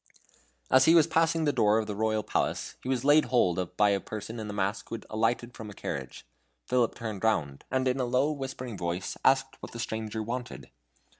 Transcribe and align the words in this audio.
As 0.71 0.85
he 0.85 0.95
was 0.95 1.05
passing 1.05 1.45
the 1.45 1.53
door 1.53 1.77
of 1.77 1.85
the 1.85 1.93
royal 1.95 2.23
palace, 2.23 2.73
he 2.81 2.89
was 2.89 3.05
laid 3.05 3.25
hold 3.25 3.59
of 3.59 3.77
by 3.77 3.91
a 3.91 3.99
person 3.99 4.39
in 4.39 4.49
a 4.49 4.51
mask 4.51 4.89
who 4.89 4.95
had 4.95 5.05
alighted 5.11 5.53
from 5.55 5.69
a 5.69 5.75
carriage. 5.75 6.25
Philip 6.65 6.95
turned 6.95 7.23
round, 7.23 7.65
and 7.69 7.87
in 7.87 7.99
a 7.99 8.05
low 8.05 8.31
whispering 8.31 8.79
voice 8.79 9.15
asked 9.23 9.57
what 9.59 9.73
the 9.73 9.79
stranger 9.79 10.23
wanted. 10.23 10.71